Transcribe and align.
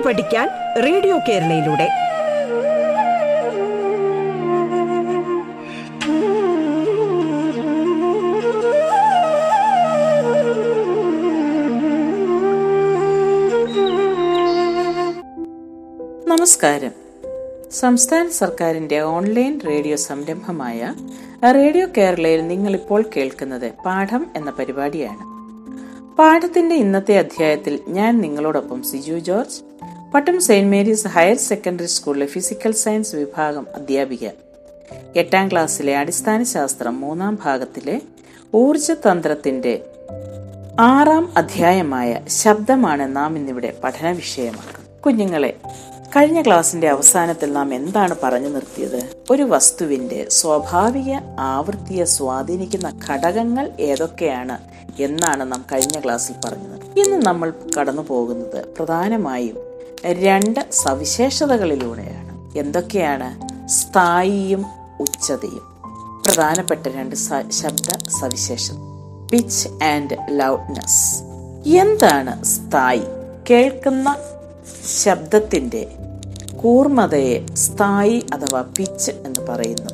പാട്ട് 0.00 0.22
പഠിക്കാൻ 0.22 0.48
റേഡിയോ 0.82 1.18
കേരളയിലൂടെ. 1.28 1.88
നമസ്കാരം. 16.28 16.90
സംസ്ഥാന 17.72 18.28
സർക്കാരിന്റെ 18.28 19.00
ഓൺലൈൻ 19.00 19.60
റേഡിയോ 19.66 19.96
സംരംഭമായ 19.96 20.94
റേഡിയോ 21.44 21.86
കേരളയിൽ 21.96 22.48
നിങ്ങൾ 22.48 22.74
ഇപ്പോൾ 22.74 23.04
കേൾക്കുന്നത് 23.16 23.72
പാഠം 23.86 24.26
എന്ന 24.36 24.50
പരിപാടിയാണ്. 24.50 25.40
പാഠത്തിന്റെ 26.16 26.74
ഇന്നത്തെ 26.74 27.18
അധ്യായത്തിൽ 27.18 27.80
ഞാൻ 27.88 28.20
നിങ്ങളോടൊപ്പം 28.20 28.82
Siju 28.82 29.14
George 29.14 29.69
Pattom 30.14 30.40
Saint 30.40 30.70
Mary's 30.70 31.08
higher 31.08 31.36
secondary 31.36 31.86
സ്കൂളിലെ 31.86 32.26
ഫിസിക്കൽ 32.26 32.72
സയൻസ് 32.72 33.16
വിഭാഗം 33.16 33.66
അധ്യാപിക 33.74 34.28
എട്ടാം 35.16 35.50
ക്ലാസ്സിലെ 35.50 35.96
അടിസ്ഥാന 35.96 36.42
ശാസ്ത്രം 36.42 37.00
മൂന്നാം 37.00 37.38
ഭാഗത്തിലെ 37.44 38.00
ഊർജതന്ത്രത്തിന്റെ 38.54 39.84
ആറാം 40.80 41.32
അധ്യായമായ 41.36 42.20
ശബ്ദമാണ് 42.28 43.16
നാം 43.16 43.36
ഇന്നിവിടെ 43.36 43.76
പഠന 43.84 44.10
വിഷയമാക്കുന്നത് 44.10 45.00
കുഞ്ഞുങ്ങളെ 45.00 45.56
കഴിഞ്ഞ 46.16 46.42
ക്ലാസിന്റെ 46.42 46.88
അവസാനത്തിൽ 46.88 47.52
നാം 47.52 47.74
എന്താണ് 47.74 48.16
പറഞ്ഞു 48.22 48.48
നിർത്തിയത്? 48.48 49.10
ഒരു 49.30 49.42
വസ്തുവിന്റെ 49.42 50.26
സ്വാഭാവിക 50.30 51.12
ആവൃത്തിയെ 51.38 52.04
സ്വാധീനിക്കുന്ന 52.04 53.00
ഘടകങ്ങൾ 53.08 53.70
ഏതൊക്കെയാണ് 53.80 54.58
എന്നാണ് 55.02 55.52
നാം 55.52 55.64
കഴിഞ്ഞ 55.72 56.00
ക്ലാസ്സിൽ 56.00 56.34
പറഞ്ഞത്. 56.44 56.98
ഇന്ന് 56.98 57.26
നമ്മൾ 57.26 57.52
കടന്നു 57.80 58.02
പോകുന്നത് 58.02 58.64
പ്രധാനമായും 58.78 59.69
രണ്ട് 60.06 60.72
സവിശേഷതകളിലൂടെയാണ്. 60.72 62.58
എന്തൊക്കെയാണ്? 62.58 63.68
സ്ഥായിയും 63.68 64.64
ഉച്ചതയും. 65.00 65.70
പ്രധാനപ്പെട്ട 66.26 66.86
രണ്ട് 66.86 67.16
ശബ്ദ 67.48 68.08
സവിശേഷത 68.20 68.74
പിച്ച് 69.32 69.68
ആൻഡ് 69.84 70.16
ലൗഡ്നെസ് 70.28 71.22
എന്താണ് 71.78 72.44
സ്ഥായി? 72.44 73.02
കേൾക്കുന്ന 73.50 74.16
ശബ്ദത്തിന്റെ 75.04 75.92
കൂർമ്മതയെ 76.56 77.46
സ്ഥായി 77.54 78.26
അഥവാ 78.34 78.60
പിച്ച് 78.78 79.10
എന്ന് 79.10 79.40
പറയുന്നു. 79.40 79.89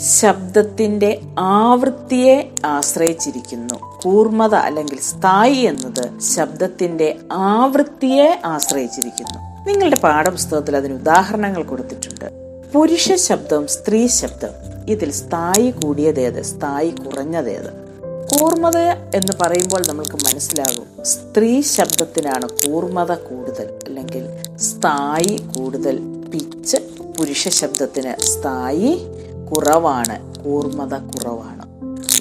ശബ്ദത്തിന്റെ 0.00 1.20
ആവൃത്തിയെ 1.38 2.54
ആശ്രയിച്ചിരിക്കുന്നു. 2.64 4.00
കൂർമ്മത 4.04 4.54
അല്ലെങ്കിൽ 4.54 5.00
സ്ഥായി 5.00 5.54
എന്നത് 5.54 6.20
ശബ്ദത്തിന്റെ 6.20 7.16
ആവൃത്തിയെ 7.32 8.40
ആശ്രയിച്ചിരിക്കുന്നു. 8.44 9.68
നിങ്ങളുടെ 9.68 9.96
പാഠപുസ്തകത്തിൽ 9.96 10.76
അതിന് 10.76 10.94
ഉദാഹരണങ്ങൾ 10.94 11.62
കൊടുത്തിട്ടുണ്ട്. 11.62 12.30
പുരുഷ 12.74 13.12
ശബ്ദം 13.12 13.66
സ്ത്രീ 13.66 14.06
ശബ്ദം 14.06 14.48
ഇതിൽ 14.88 15.12
സ്ഥായി 15.12 15.70
കൂടിയതേത് 15.70 16.42
സ്ഥായി 16.42 16.90
കുറഞ്ഞതേത് 16.90 17.90
കൂർമ്മത 18.02 18.76
എന്ന് 19.14 19.32
പറയുമ്പോൾ 19.40 19.86
നമ്മൾക്ക് 19.86 20.16
മനസ്സിലാകും. 20.16 21.04
സ്ത്രീ 21.04 21.60
ശബ്ദത്തിനാണ് 21.60 22.48
കൂർമ്മത 22.48 23.14
കൂടുതൽ 23.14 23.78
അല്ലെങ്കിൽ 23.86 24.28
സ്ഥായി 24.56 25.40
കൂടുതൽ. 25.58 25.98
പിച്ച് 26.32 26.76
പുരുഷ 27.18 27.48
ശബ്ദത്തിന് 27.48 28.22
സ്ഥായി 28.22 29.06
കുറവാണ് 29.52 30.44
കൂർമ്മത 30.44 30.94
കുറവാണ്. 30.94 31.70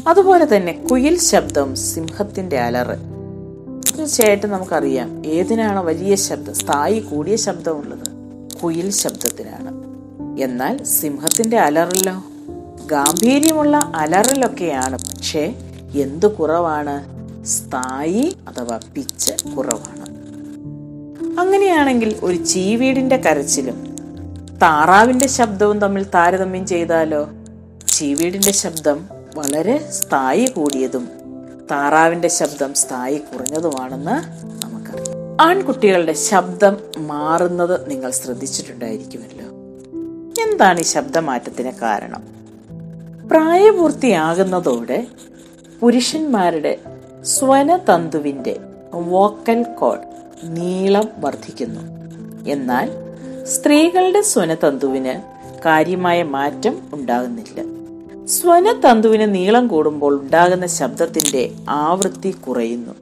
അതുപോലെ 0.08 0.58
തന്നെ 0.58 0.88
കുയിൽ 0.92 1.20
ശബ്ദം 1.20 1.76
സിംഹത്തിന്റെ 1.76 2.60
അലറ്. 2.60 2.98
തീർച്ചയായിട്ടും 3.98 4.50
നമുക്കറിയാം 4.50 5.26
ഏതിനാണ് 5.26 5.80
വലിയ 5.80 6.16
ശബ്ദം 6.16 6.56
സ്ഥായി 6.56 7.00
കൂടിയ 7.00 7.36
ശബ്ദമുള്ളത്? 7.36 8.08
കുയിൽ 8.64 8.92
ശബ്ദത്തിനാണ്. 8.92 9.73
എന്നാൽ 10.42 10.84
സിംഹത്തിന്റെ 10.84 11.58
അലറിലോ? 11.58 12.23
ഗാംഭീര്യമുള്ള 12.92 13.92
അലറിലൊക്കെയാണ് 13.95 15.00
പക്ഷേ 15.00 15.56
എന്തു 15.95 16.28
കുറവാണ്? 16.28 17.20
സ്ഥായി 17.45 18.36
അഥവാ 18.48 18.80
പിച്ച് 18.95 19.56
കുറവാണ്. 19.58 20.10
അങ്ങനെയാണെങ്കിൽ 21.39 22.16
ഒരു 22.23 22.38
ചീവീടിന്റെ 22.38 23.18
കരച്ചിലും 23.18 23.89
താറാവിന്റെ 24.61 25.27
ശബ്ദവും 25.27 25.80
തമ്മിൽ 25.80 26.03
താരതമ്യം 26.03 26.67
ചെയ്താലോ? 26.67 27.30
ചീവീടിന്റെ 27.87 28.52
ശബ്ദം 28.52 29.08
വളരെ 29.36 29.92
സ്ഥായി 29.92 30.45
കൂടിയതും 30.45 31.09
താറാവിന്റെ 31.71 32.27
ശബ്ദം 32.27 32.73
സ്ഥായി 32.73 33.17
കുറഞ്ഞതുമാണെന്ന് 33.17 34.11
നമുക്കറിയാം. 34.65 35.42
ആൺകുട്ടികളുടെ 35.42 36.14
ശബ്ദം 36.14 36.77
മാറുന്നത് 36.97 37.89
നിങ്ങൾ 37.89 38.11
ശ്രദ്ധിച്ചിട്ടുണ്ടായിരിക്കുമല്ലോ. 38.11 39.45
എന്താണ് 40.43 40.80
ഈ 40.80 40.83
ശബ്ദമാറ്റത്തിന് 40.83 41.71
കാരണം? 41.71 42.23
പ്രായപൂർത്തിയാകുന്നതോടെ 43.27 45.08
പുരുഷന്മാരുടെ 45.80 46.77
സ്വനതന്തുവിന്റെ 47.23 48.59
വോക്കൽ 48.93 49.64
കോഡ് 49.64 50.02
നീളം 50.43 51.09
വർദ്ധിക്കുന്നു. 51.17 51.81
എന്നാൽ 52.49 53.08
സ്ത്രീകളുടെ 53.49 54.21
സ്വനതന്തുവിന് 54.21 55.21
കാര്യമായ 55.65 56.23
മാറ്റം 56.23 56.77
ഉണ്ടാകുന്നില്ല. 56.93 57.64
സ്വനതന്തുവിന് 58.26 59.36
നീളം 59.36 59.67
കൂടുമ്പോൾ 59.67 60.21
ഉണ്ടാകുന്ന 60.21 60.67
ശബ്ദത്തിന്റെ 60.67 61.52
ആവൃത്തി 61.70 62.32
കുറയുന്നു. 62.32 62.93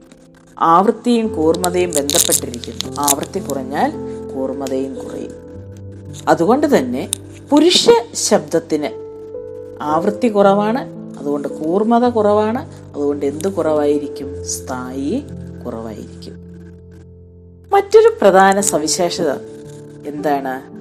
ആവൃത്തിയും 0.58 1.34
കൂർമ്മതയും 1.34 1.90
ബന്ധപ്പെട്ടിരിക്കുന്നു. 1.90 2.96
ആവൃത്തി 2.98 3.38
കുറഞ്ഞാൽ 3.38 3.92
കൂർമ്മതയും 4.34 4.94
കുറയും. 4.94 5.30
അതുകൊണ്ട് 6.28 6.78
തന്നെ 6.78 7.08
പുരുഷ 7.50 7.90
ശബ്ദത്തിന് 8.14 8.88
ആവൃത്തി 9.82 10.28
കുറവാണ് 10.28 10.88
അതുകൊണ്ട് 11.18 11.48
കൂർമ്മത 11.48 12.08
കുറവാണ് 12.08 12.72
അതുകൊണ്ട് 12.94 13.26
എന്ത് 13.26 13.48
കുറവായിരിക്കും? 13.48 14.48
സ്ഥായി 14.48 15.24
കുറവായിരിക്കും. 15.66 16.34
മറ്റൊരു 17.72 18.12
പ്രധാന 18.20 18.60
സവിശേഷത 18.60 19.57
എന്താണ്? 20.08 20.78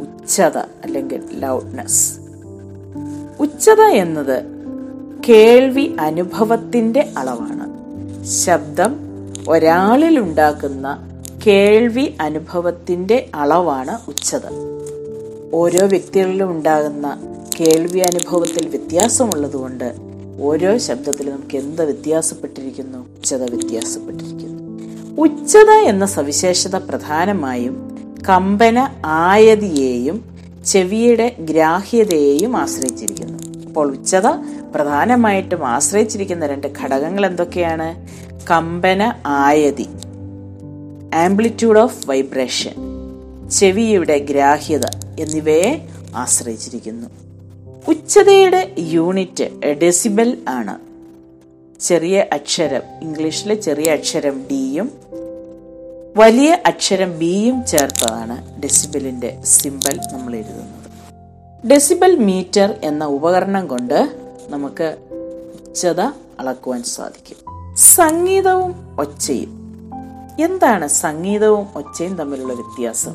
ഉച്ചത 0.00 0.58
അല്ലെങ്കിൽ 0.58 1.22
ലൗഡ്നെസ് 1.32 2.18
ഉച്ചത 3.40 3.80
എന്നത് 3.80 4.42
കേൾവി 5.28 5.96
അനുഭവത്തിന്റെ 6.00 7.12
അളവാണ്. 7.16 7.72
ശബ്ദം 8.24 8.96
ഒരാളിൽ 9.48 10.20
ഉണ്ടാക്കുന്ന 10.20 11.10
കേൾവി 11.46 12.14
അനുഭവത്തിന്റെ 12.20 13.30
അളവാണ് 13.34 13.98
ഉച്ചത. 14.08 14.40
ഓരോ 15.52 15.86
വ്യക്തികളിലും 15.86 16.50
ഉണ്ടാകുന്ന 16.50 17.22
കേൾവി 17.60 17.98
അനുഭവത്തിൽ 17.98 18.68
വ്യത്യാസമുള്ളതുകൊണ്ട് 18.68 19.94
ഓരോ 20.40 20.78
ശബ്ദത്തിലും 20.78 21.34
നമുക്ക് 21.34 21.56
എന്ത് 21.56 21.84
വ്യത്യാസപ്പെട്ടിരിക്കുന്നു? 21.84 22.98
ഉച്ചത 22.98 23.42
വ്യത്യാസപ്പെട്ടിരിക്കുന്നു. 23.50 24.62
ഉച്ചത 25.22 25.70
എന്ന 25.70 26.06
സവിശേഷത 26.06 26.76
പ്രധാനമായും 26.76 27.91
കമ്പന 28.28 28.88
ആയതിയെയും 29.04 30.24
ചെവിയുടെ 30.66 31.36
ഗ്രാഹ്യതയെയും 31.40 32.56
ആശ്രയിച്ചിരിക്കുന്നു. 32.56 33.66
അപ്പോൾ 33.66 33.90
ഉച്ചത 33.90 34.26
പ്രധാനമായിട്ടും 34.74 35.68
ആശ്രയിച്ചിരിക്കുന്ന 35.68 36.46
രണ്ട് 36.46 36.66
ഘടകങ്ങൾ 36.66 37.26
എന്തൊക്കെയാണ്? 37.26 38.08
കമ്പന 38.50 39.14
ആയതി 39.26 39.86
ആംപ്ലിറ്റ്യൂഡ് 41.14 41.78
ഓഫ് 41.78 42.10
വൈബ്രേഷൻ 42.10 42.74
ചെവിയുടെ 43.50 44.18
ഗ്രാഹ്യത 44.18 44.86
എന്നിവയെ 45.18 45.88
ആശ്രയിച്ചിരിക്കുന്നു. 46.16 47.08
ഉച്ചതയുടെ 47.88 48.74
യൂണിറ്റ് 48.78 49.70
ഡെസിബൽ 49.70 50.38
ആണ്. 50.48 50.78
ചെറിയ 51.80 52.24
അക്ഷരം 52.32 52.82
ഇംഗ്ലീഷിലെ 53.02 53.54
ചെറിയ 53.54 53.92
അക്ഷരം 53.92 54.44
ഡിയും 54.50 54.90
വലിയ 56.16 56.58
അക്ഷരം 56.66 57.18
ബിയും 57.18 57.66
ചേർത്തതാണ് 57.66 58.60
ഡെസിബലിന്റെ 58.60 59.38
സിമ്പൽ 59.44 60.00
നമ്മൾ 60.12 60.34
എഴുതുന്നത്. 60.34 60.90
ഡെസിബൽ 61.68 62.16
മീറ്റർ 62.16 62.74
എന്ന 62.82 63.04
ഉപകരണം 63.04 63.66
കൊണ്ട് 63.66 64.16
നമുക്ക് 64.48 64.96
ഉച്ചത 65.68 66.00
അളക്കുവാൻ 66.40 66.82
സാധിക്കും. 66.82 67.36
സംഗീതവും 67.76 68.96
ഒച്ചയും. 69.00 69.50
എന്താണ് 70.40 70.88
സംഗീതവും 70.88 71.68
ഒച്ചയും 71.74 72.14
തമ്മിലുള്ള 72.14 72.52
വ്യത്യാസം? 72.52 73.12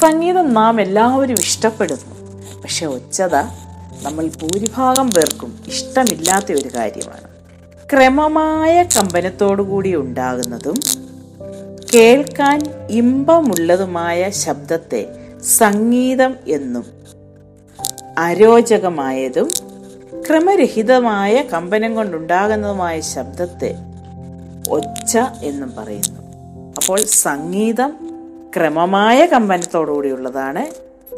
സംഗീതം 0.00 0.54
നാം 0.54 0.80
എല്ലാവരും 0.80 1.36
ഇഷ്ടപ്പെടുന്നു. 1.38 2.14
പക്ഷെ 2.62 2.86
ഒച്ചത 2.86 3.36
നമ്മൾ 4.02 4.26
ഭൂരിഭാഗം 4.26 5.10
പേർക്കും 5.10 5.58
ഇഷ്ടമില്ലാത്ത 5.66 6.52
ഒരു 6.52 6.68
കാര്യമാണ്. 6.76 7.28
ക്രമമായ 7.90 8.82
കമ്പനത്തോടു 8.82 9.62
കൂടി 9.62 9.96
ഉണ്ടാകുന്നതും 9.96 11.01
കേൾക്കാൻ 11.94 12.88
ഇമ്പമുള്ളതുമായ 12.90 14.30
ശബ്ദത്തെ 14.30 15.06
സംഗീതം 15.42 16.34
എന്നും 16.48 16.84
അരോചകമായതും 18.18 19.50
ക്രമരഹിതമായ 20.28 21.42
കമ്പനം 21.42 21.94
കൊണ്ടുണ്ടാകുന്നതുമായ 21.94 23.00
ശബ്ദത്തെ 23.00 23.74
ഒച്ച 24.70 25.18
എന്നും 25.42 25.72
പറയുന്നു. 25.76 26.20
അപ്പോൾ 26.76 27.00
സംഗീതം 27.00 27.92
ക്രമമായ 28.56 29.26
കമ്പനത്തോടുകൂടിയുള്ളതാണ് 29.26 30.66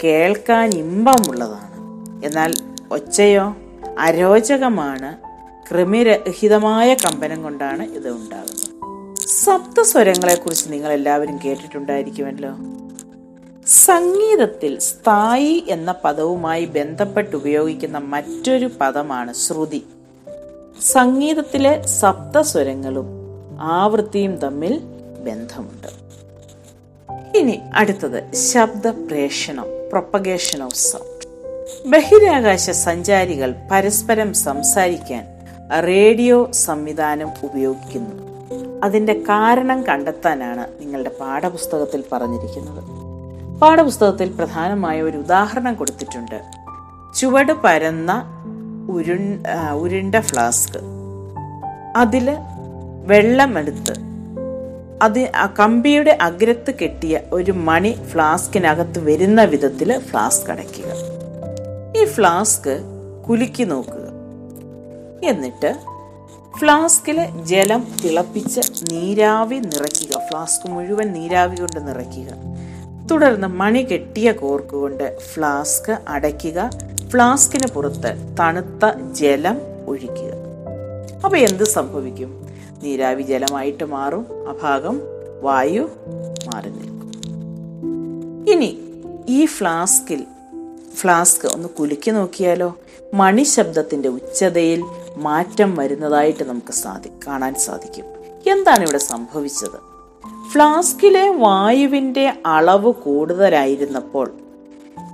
കേൾക്കാൻ 0.04 0.70
ഇമ്പമുള്ളതാണ്. 0.70 1.74
എന്നാൽ 2.24 2.54
ഒച്ചയോ 2.90 3.56
അരോചകമാണ് 3.98 5.16
ക്രമരഹിതമായ 5.70 6.94
കമ്പനം 6.94 7.42
കൊണ്ടാണ് 7.42 7.82
ഇത് 7.82 8.10
ഉണ്ടാകുന്നത്. 8.10 8.64
സപ്തസ്വരങ്ങളെക്കുറിച്ച് 9.26 10.72
നിങ്ങൾ 10.72 10.92
എല്ലാവരും 10.92 11.40
കേട്ടിട്ടുണ്ടായിരിക്കുമല്ലോ. 11.44 12.50
സംഗീതത്തിൽ 13.66 14.78
സ്ഥായി 14.78 15.64
എന്ന 15.68 15.94
പദവുമായി 16.04 16.64
ബന്ധപ്പെട്ട് 16.64 17.36
ഉപയോഗിക്കുന്ന 17.36 17.98
മറ്റൊരു 17.98 18.70
പദമാണ് 18.80 19.34
ശ്രുതി. 19.34 19.86
സംഗീതത്തിലെ 20.82 21.86
സപ്തസ്വരങ്ങളും 21.86 23.06
ആവൃത്തിയും 23.60 24.36
തമ്മിൽ 24.36 24.78
ബന്ധമുണ്ട്. 25.26 25.88
ഇനി 27.38 27.60
അടുത്തത് 27.74 28.34
ശബ്ദ 28.34 28.88
പ്രേഷണം 28.88 29.66
പ്രൊപ്പഗേഷൻ 29.90 30.62
ഓഫ് 30.62 30.74
സൗണ്ട് 30.74 31.28
ബഹിരാകാശ 31.88 32.70
സഞ്ചാരികൾ 32.70 33.54
പരസ്പരം 33.70 34.34
സംസാരിക്കാൻ 34.34 35.26
റേഡിയോ 35.86 36.50
സംവിധാനം 36.52 37.30
ഉപയോഗിക്കുന്നു. 37.42 38.33
അതിന്റെ 38.84 39.12
കാരണം 39.12 39.82
കണ്ടെത്താനാണ് 39.82 40.66
നിങ്ങളുടെ 40.80 41.10
പാഠപുസ്തകത്തിൽ 41.20 42.04
പറഞ്ഞിരിക്കുന്നത്. 42.12 42.82
പാഠപുസ്തകത്തിൽ 43.60 44.28
പ്രധാനമായ 44.38 45.02
ഒരു 45.02 45.16
ഉദാഹരണം 45.16 45.74
കൊടുത്തിട്ടുണ്ട്. 45.74 46.42
ചുവട് 47.14 47.52
പരന്ന 47.52 48.24
ഉരു 48.90 49.16
ഉരുണ്ട 49.76 50.14
ഫ്ലാസ്ക്. 50.14 50.80
അതിൽ 51.96 52.30
വെള്ളമെടുത്ത് 53.06 53.94
അത് 55.02 55.30
കമ്പിയുടെ 55.60 56.18
അഗ്രത്ത് 56.20 56.74
കെട്ടിയ 56.82 57.20
ഒരു 57.32 57.52
മണി 57.52 57.98
ഫ്ലാസ്കിനകത്ത് 58.08 59.04
വരുന്ന 59.04 59.44
വിധത്തിൽ 59.44 59.98
ഫ്ലാസ്ക് 59.98 60.50
അടയ്ക്കുക. 60.50 60.90
ഈ 61.96 62.04
ഫ്ലാസ്ക് 62.04 62.82
കുലുക്കി 63.28 63.64
നോക്കുക. 63.64 64.04
എന്നിട്ട് 65.24 65.74
ഫ്ലാസ്കിലെ 66.64 67.30
ജലം 67.44 67.86
തിളപ്പിച്ച് 68.04 68.60
നീരാവി 68.92 69.56
നിറയ്ക്കുക. 69.56 70.20
ഫ്ലാസ്ക് 70.30 70.70
മുഴുവൻ 70.70 71.12
നീരാവി 71.12 71.56
കൊണ്ട് 71.56 71.88
നിറയ്ക്കുക. 71.88 72.28
തുടർന്ന് 73.10 73.46
മണി 73.46 73.78
കെട്ടിയ 73.78 74.32
കോർക്ക് 74.32 74.68
കൊണ്ട് 74.68 75.18
ഫ്ലാസ്ക് 75.18 75.98
അടയ്ക്കുക. 76.08 76.70
ഫ്ലാസ്കിന് 77.08 77.66
പുറത്ത് 77.74 78.36
തണുത്ത 78.40 79.12
ജലം 79.12 79.58
ഒഴിക്കുക. 79.86 80.30
അപ്പോൾ 81.24 81.36
എന്ത് 81.36 81.64
സംഭവിക്കും? 81.64 82.48
നീരാവി 82.82 83.22
ജലമായിട്ട് 83.22 83.84
മാറും. 83.84 84.26
ആ 84.48 84.54
ഭാഗം 84.62 85.00
വായു 85.42 85.90
മാറി 86.54 86.70
നിൽക്കും. 86.70 87.12
ഇനി 88.52 88.78
ഈ 89.28 89.44
ഫ്ലാസ്കിൽ 89.44 90.24
ഫ്ലാസ്ക് 90.94 91.54
ഒന്ന് 91.54 91.68
കുലുക്കി 91.68 92.10
നോക്കിയാലോ? 92.10 92.76
മണി 93.14 93.42
ശബ്ദത്തിന്റെ 93.42 94.08
ഉച്ചതയിൽ 94.08 94.84
മാറ്റം 95.16 95.76
വരുന്നതായിട്ട് 95.76 96.44
നമുക്ക് 96.44 96.72
സാധി 96.72 97.08
കാണാൻ 97.26 97.54
സാധിക്കും. 97.54 98.04
എന്താണ് 98.46 98.82
ഇവിടെ 98.82 98.98
സംഭവിച്ചത്? 98.98 99.94
ഫ്ലാസ്കിലെ 100.52 101.30
വായുവിന്റെ 101.30 102.32
അളവ് 102.46 102.92
കൂടുതലായിരുന്നപ്പോൾ 102.92 104.32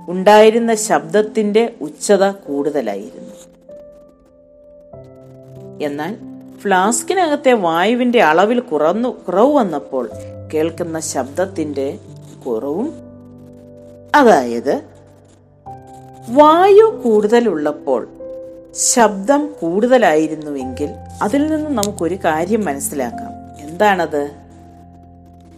ഉണ്ടായിരുന്ന 0.07 0.75
ശബ്ദത്തിന്റെ 0.75 1.75
ഉച്ചത 1.81 2.31
കൂടുതലായിരുന്നു. 2.31 3.51
എന്നാൽ 5.81 6.17
ഫ്ലാസ്കിനകത്തെ 6.59 7.53
വായുവിന്റെ 7.53 8.23
അളവിൽ 8.23 8.59
കുറന്നു 8.59 9.09
കുറവ് 9.09 9.53
വന്നപ്പോൾ 9.53 10.09
കേൾക്കുന്ന 10.53 10.99
ശബ്ദത്തിന്റെ 10.99 11.99
കുറവും 12.45 12.93
അതായത് 14.15 14.81
വായു 16.29 17.01
കൂടുതലുള്ളപ്പോൾ 17.05 18.07
ശബ്ദം 18.75 19.53
കൂടുതലായിരുന്നുവെങ്കിൽ 19.61 20.89
അതിൽ 21.21 21.47
നിന്ന് 21.47 21.69
നമുക്കൊരു 21.69 22.15
കാര്യം 22.15 22.65
മനസ്സിലാക്കാം. 22.65 23.61
എന്താണത്? 23.69 24.31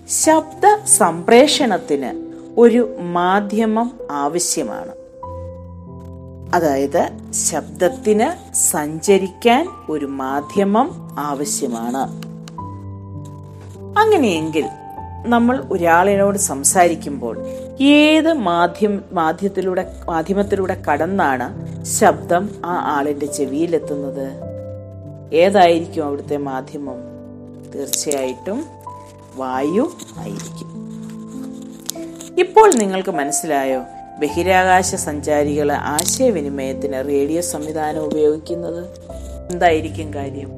ശബ്ദ 0.09 0.85
സംപ്രേഷണത്തിന് 0.85 2.33
ഒരു 2.57 2.97
മാധ്യമം 2.99 3.99
ആവശ്യമാണ്. 4.11 4.91
അതായത് 6.55 7.09
ശബ്ദത്തിന് 7.31 8.55
സഞ്ചരിക്കാൻ 8.55 9.67
ഒരു 9.89 10.05
മാധ്യമം 10.05 11.15
ആവശ്യമാണ്. 11.19 12.23
അങ്ങനെയെങ്കിൽ 13.99 14.65
നമ്മൾ 15.25 15.63
ഒരാളിനോട് 15.71 16.37
സംസാരിക്കുമ്പോൾ 16.37 17.37
ഏത് 17.81 18.33
മാധ്യമ 18.33 18.99
മാധ്യമത്തിലൂടെ 19.11 19.93
മാധ്യമത്തിലൂടെ 20.09 20.81
കടന്നാണ് 20.91 21.83
ശബ്ദം 21.85 22.49
ആ 22.65 22.97
ആളിന്റെ 22.97 23.25
ചെവിയിലെത്തുന്നത്? 23.25 24.31
ഏതായിരിക്കും 25.33 26.05
അവിടുത്തെ 26.05 26.37
മാധ്യമം? 26.37 26.95
തീർച്ചയായിട്ടും 27.75 28.65
വായു 29.35 29.91
ആയിരിക്കും. 30.17 30.73
ഇപ്പോൾ 32.39 32.73
നിങ്ങൾക്ക് 32.73 33.09
മനസ്സിലായോ? 33.09 33.79
ബഹിരാകാശ 34.19 34.95
സഞ്ചാരികൾ 34.95 35.71
ആശയവിനിമയത്തിന് 35.71 37.07
റേഡിയോ 37.07 37.41
സംവിധാനം 37.41 38.05
ഉപയോഗിക്കുന്നത്? 38.05 38.85
എന്തായിരിക്കും 39.51 40.13
കാര്യം? 40.13 40.51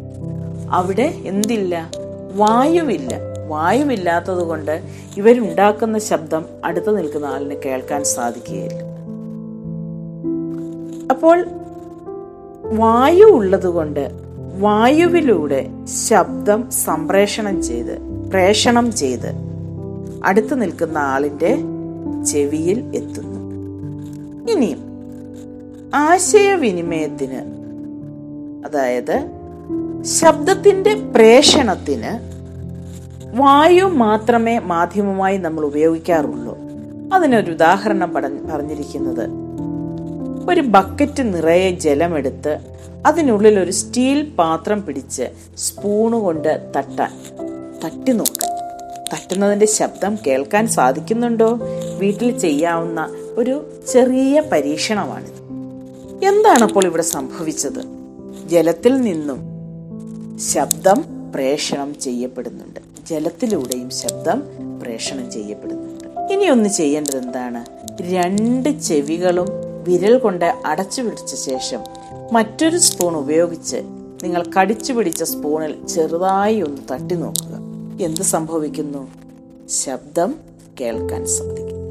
അവിടെ 0.71 1.13
എന്തില്ല? 1.25 1.91
വായുവില്ല. 2.35 3.34
വായുവില്ലാത്തത് 3.47 4.43
കൊണ്ട് 4.47 4.83
ഇവരുണ്ടാക്കുന്ന 5.17 5.97
ശബ്ദം 5.99 6.45
അടുത്ത് 6.65 6.97
നിൽക്കുന്ന 6.97 7.25
ആളിന് 7.25 7.55
കേൾക്കാൻ 7.65 8.03
സാധിക്കുകയില്ല. 8.03 8.79
അപ്പോൾ 11.11 11.45
വായു 12.63 13.25
ഉള്ളതുകൊണ്ട് 13.25 14.11
വായുവിലൂടെ 14.59 15.67
ശബ്ദം 16.07 16.71
സംപ്രേഷണം 16.71 17.63
ചെയ്ത് 17.63 17.99
പ്രേഷണം 18.29 18.95
ചെയ്ത് 18.95 19.33
അടുത്ത് 20.23 20.61
നിൽക്കുന്ന 20.61 20.97
ആളിന്റെ 20.97 21.57
ചെവിയിൽ 22.25 22.79
എത്തുന്നു. 22.95 23.39
ഇനിയും 24.51 24.79
ആശയവിനിമയത്തിന് 25.95 27.41
അതായത് 28.65 29.25
ശബ്ദത്തിന്റെ 30.03 30.93
പ്രേഷണത്തിന് 30.93 32.34
വായു 33.35 33.83
മാത്രമേ 33.83 34.59
മാധ്യമമായി 34.59 35.37
നമ്മൾ 35.37 35.65
ഉപയോഗിക്കാറുള്ളൂ. 35.65 36.57
അതിനൊരു 37.13 37.51
ഉദാഹരണം 37.51 38.13
പറഞ്ഞിരിക്കുന്നത്. 38.13 39.29
ഒരു 40.49 40.61
ബക്കറ്റ് 40.61 41.33
നിറയെ 41.33 41.71
ജലമെടുത്ത് 41.71 42.59
അതിനുള്ളിൽ 43.05 43.59
ഒരു 43.59 43.71
സ്റ്റീൽ 43.71 44.29
പാത്രം 44.29 44.85
പിടിച്ച് 44.85 45.23
സ്പൂണ് 45.57 46.15
കൊണ്ട് 46.15 46.71
തട്ടാൻ 46.77 47.11
തട്ടി 47.85 48.11
നോക്കാൻ. 48.11 48.49
തട്ടുന്നതിന്റെ 49.13 49.65
ശബ്ദം 49.65 50.17
കേൾക്കാൻ 50.27 50.67
സാധിക്കുന്നുണ്ടോ? 50.67 51.59
വീട്ടിൽ 51.97 52.37
ചെയ്യാവുന്ന 52.37 53.09
ഒരു 53.37 53.73
ചെറിയ 53.91 54.41
പരീക്ഷണമാണിത് 54.51 55.41
എന്താണ് 56.25 56.63
അപ്പോൾ 56.63 56.85
ഇവിടെ 56.85 57.03
സംഭവിച്ചത്? 57.03 57.83
ജലത്തിൽ 58.47 59.01
നിന്നും 59.01 59.39
ശബ്ദം 60.53 61.03
പ്രേഷണം 61.33 61.99
ചെയ്യപ്പെടുന്നുണ്ട്. 61.99 62.94
ജലത്തിലൂടെയും 63.09 63.89
ശബ്ദം 63.89 64.43
പ്രേഷണം 64.81 65.31
ചെയ്യപ്പെടുന്നുണ്ട്. 65.31 66.33
ഇനി 66.33 66.45
ഒന്ന് 66.45 66.69
ചെയ്യേണ്ടത് 66.69 67.17
എന്താണ്? 67.17 67.65
രണ്ട് 68.01 68.79
ചെവികളും 68.79 69.45
വിരൽ 69.83 70.17
കൊണ്ട് 70.17 70.61
അടച്ചു 70.65 71.01
പിടിച്ച 71.01 71.35
ശേഷം 71.35 71.79
മറ്റൊരു 72.33 72.77
സ്പൂൺ 72.77 73.17
ഉപയോഗിച്ച് 73.17 73.75
നിങ്ങൾ 74.23 74.43
കടിച്ചു 74.59 74.93
പിടിച്ച 74.93 75.23
സ്പൂണിൽ 75.23 75.87
ചെറുതായി 75.87 76.61
ഒന്ന് 76.61 76.81
തട്ടി 76.91 77.15
നോക്കുക. 77.15 77.55
എന്ത് 78.05 78.21
സംഭവിക്കുന്നു? 78.21 79.07
ശബ്ദം 79.69 80.35
കേൾക്കാൻ 80.81 81.27
സാധിക്കും. 81.27 81.85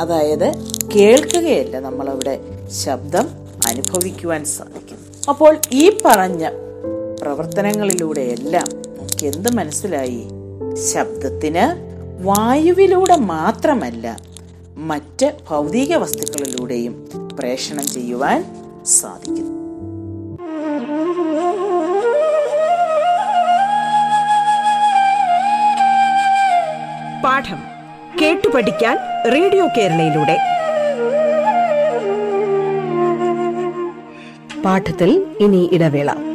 അതായത് 0.00 0.52
കേൾക്കുകയല്ല 0.94 1.78
നമ്മളവിടെ 1.78 2.40
ശബ്ദം 2.84 3.28
അനുഭവിക്കുവാൻ 3.66 4.44
സാധിക്കും 4.44 4.98
അപ്പോൾ 5.28 5.58
ഈ 5.72 5.98
പറഞ്ഞ 6.04 6.50
പ്രവർത്തനങ്ങളിലൂടെയെല്ലാം 7.20 8.81
നമുക്ക് 9.22 9.38
എന്ത് 9.38 9.50
മനസ്സിലായി? 9.56 10.22
ശബ്ദത്തിന് 10.92 11.64
വായുവിലൂടെ 12.24 13.16
മാത്രമല്ല 13.16 14.16
മറ്റ് 14.76 15.32
ഭൗതിക 15.50 15.96
വസ്തുക്കളിലൂടെയും 15.96 16.94
പ്രേഷണം 17.38 17.86
ചെയ്യുവാൻ 17.86 18.40
സാധിക്കുന്നു 18.86 19.52
പാഠം 27.24 27.62
കേട്ടു 28.20 28.48
പഠിക്കാൻ 28.48 28.98
റേഡിയോ 29.32 29.66
കേരളയിലൂടെ. 29.78 30.36
പാഠത്തിൽ 34.62 35.26
ഇനി 35.40 35.70
ഇടവേള. 35.72 36.31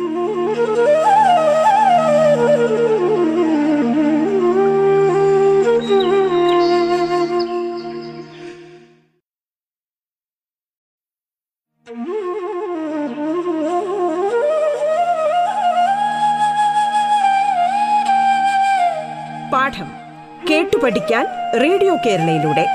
പഠിക്കാൻ 20.87 21.27
റേഡിയോ 21.61 21.95
കേരളയിലൂടെ. 21.95 22.65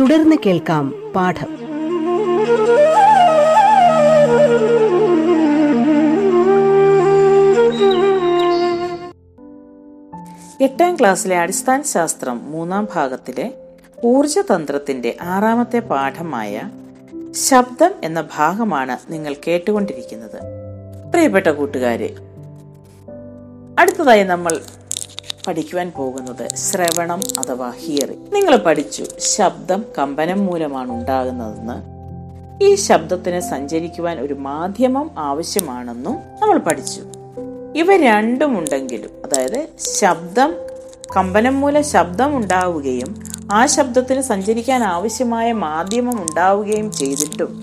തുടർന്ന് 0.00 0.36
കേൾക്കാം 0.46 1.12
പാഠം. 1.16 1.46
എട്ടാം 10.60 10.96
ക്ലാസ്സിലെ 10.96 11.38
അടിസ്ഥാന 11.38 11.82
ശാസ്ത്രം 11.82 12.52
മൂന്നാം 12.52 12.88
ഭാഗത്തിലെ 12.94 13.54
ഊർജതന്ത്രത്തിന്റെ 14.04 15.16
ആറാമത്തെ 15.22 15.78
പാഠമായ 15.78 16.62
ശബ്ദം 17.30 17.90
എന്ന 18.04 18.28
ഭാഗമാണ് 18.36 19.12
നിങ്ങൾ 19.12 19.34
കേട്ടുകൊണ്ടിരിക്കുന്നത്. 19.48 20.38
പ്രിയപ്പെട്ട 21.12 21.46
കൂട്ടുകാരെ 21.46 22.16
അടുത്തതായി 23.84 24.22
നമ്മൾ 24.22 24.60
പഠിക്കുവാൻ 25.46 25.92
പോകുന്നത് 25.96 26.54
ശ്രവണം 26.54 27.20
അഥവാ 27.38 27.70
ഹിയറിംഗ് 27.70 28.34
നിങ്ങൾ 28.34 28.56
പഠിച്ചു 28.56 29.04
ശബ്ദം 29.18 29.84
കമ്പനം 29.98 30.46
മൂലമാണ് 30.46 30.92
ഉണ്ടാകുന്നതെന്ന്. 30.92 31.76
ഈ 32.64 32.74
ശബ്ദത്തിന് 32.74 33.40
സഞ്ചരിക്കുവാൻ 33.40 34.20
ഒരു 34.20 34.34
മാധ്യമം 34.34 35.10
ആവശ്യമാണെന്നും 35.18 36.12
നമ്മൾ 36.12 36.58
പഠിച്ചു. 36.58 37.00
ഇവ 37.76 37.96
രണ്ടും 37.96 38.58
ഉണ്ടെങ്കിലും 38.58 39.10
അതായത് 39.24 39.68
ശബ്ദം 39.78 40.54
കമ്പനം 41.16 41.60
മൂലം 41.60 41.84
ശബ്ദം 41.84 42.36
ഉണ്ടാവുകയും 42.36 43.24
ആ 43.52 43.66
ശബ്ദത്തിന് 43.66 44.20
സഞ്ചരിക്കാൻ 44.20 44.84
ആവശ്യമായ 44.84 45.52
മാധ്യമം 45.52 46.22
ഉണ്ടാവുകയും 46.22 46.92
ചെയ്തിട്ടും 46.92 47.60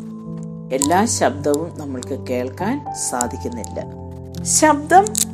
എല്ലാ 0.74 1.06
ശബ്ദവും 1.06 1.80
നമ്മൾക്ക് 1.80 2.28
കേൾക്കാൻ 2.28 2.94
സാധിക്കുന്നില്ല. 3.10 3.82
ശബ്ദം 4.44 5.31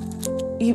ഈ 0.61 0.73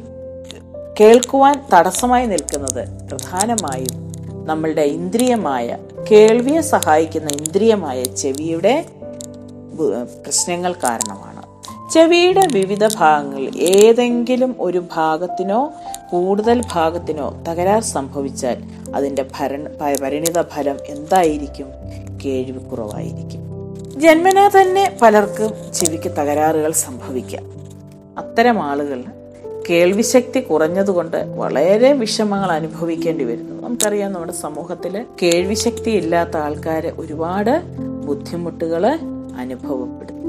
കേൾക്കുവാൻ 1.01 1.65
തടസ്സമായി 1.75 2.27
നിൽക്കുന്നത് 2.27 3.09
പ്രധാനമായും 3.11 4.13
നമ്മളുടെ 4.47 4.83
ഇന്ദ്രിയമായ 4.83 5.77
കേൾവിയെ 6.11 6.61
സഹായിക്കുന്ന 6.61 7.31
ഇന്ദ്രിയമായ 7.31 8.03
ചെവിയുടെ 8.03 8.87
പ്രശ്നങ്ങൾ 10.27 10.73
കാരണമാണ്. 10.73 11.43
ചെവിയുടെ 11.93 12.47
വിവിധ 12.53 12.87
ഭാഗങ്ങളിൽ 12.87 13.59
ഏതെങ്കിലും 13.59 14.57
ഒരു 14.59 14.83
ഭാഗത്തിനോ 14.95 15.73
കൂടുതൽ 16.11 16.63
ഭാഗത്തിനോ 16.73 17.43
തകരാർ 17.49 17.83
സംഭവിച്ചാൽ 17.83 18.63
അതിന്റെ 18.95 19.25
ഭരണ 19.39 19.69
പരിണിത 20.03 20.43
ഫലം 20.43 20.77
എന്തായിരിക്കും? 20.87 21.67
കേൾവിക്കുറവായിരിക്കും 22.25 23.43
ജന്മനാ 24.01 24.49
തന്നെ 24.49 24.97
പലർക്കും 25.03 25.75
ചെവിക്ക് 25.75 26.11
തകരാറുകൾ 26.11 26.73
സംഭവിക്കാം. 26.73 27.45
അത്തരം 28.19 28.63
ആളുകൾ 28.63 29.05
കേൾവിശക്തി 29.71 30.41
കുറഞ്ഞതുകൊണ്ട് 30.41 31.17
വളരെ 31.17 31.93
വിഷമങ്ങൾ 31.93 32.53
അനുഭവിക്കേണ്ടി 32.53 33.25
വരുന്നു. 33.25 33.63
നമുക്കറിയാം 33.63 34.13
നമ്മുടെ 34.13 34.33
സമൂഹത്തിൽ 34.33 35.07
കേൾവിശക്തി 35.23 35.91
ഇല്ലാത്ത 35.91 36.37
ആൾക്കാർ 36.37 36.87
ഒരുപാട് 36.99 37.63
ബുദ്ധിമുട്ടുകൾ 38.07 38.87
അനുഭവപ്പെടുന്നു. 39.37 40.23